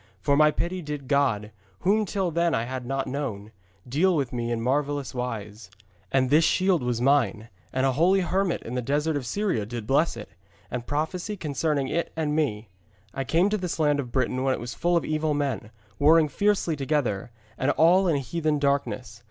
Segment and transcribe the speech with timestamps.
[0.19, 1.51] For my pity did God,
[1.81, 3.51] whom till then I had not known,
[3.87, 5.69] deal with me in marvellous wise.
[6.11, 9.85] And this shield was mine, and a holy hermit in a desert of Syria did
[9.85, 10.29] bless it,
[10.71, 12.67] and prophesy concerning it and me.
[13.13, 15.69] I came to this land of Britain when it was full of evil men,
[15.99, 19.19] warring fiercely together, and all in heathen darkness.